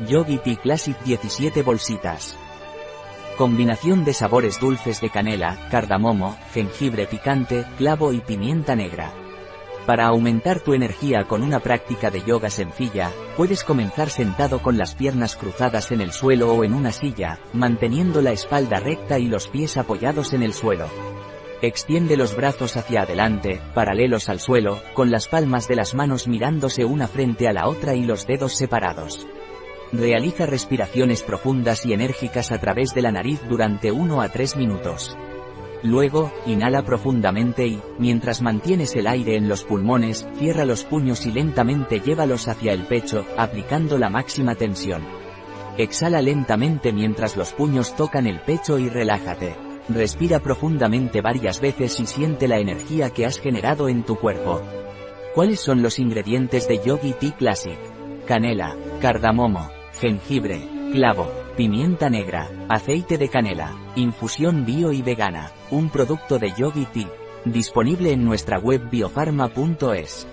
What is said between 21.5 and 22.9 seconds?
Extiende los brazos